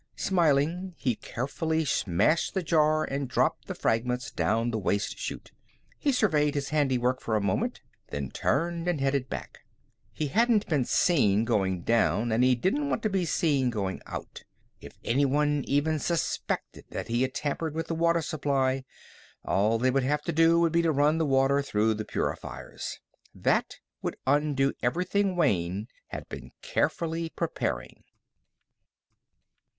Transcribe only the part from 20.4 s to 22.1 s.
would be to run the water through the